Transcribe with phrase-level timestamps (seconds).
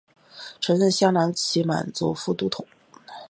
[0.59, 2.65] 曾任镶蓝旗满洲副都统。